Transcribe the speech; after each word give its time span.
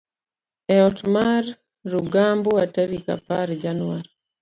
e 0.75 0.77
ot 0.87 0.99
mar 1.13 1.45
Rugambwa 1.91 2.61
tarik 2.75 3.05
apar 3.15 3.47
januar 3.63 4.05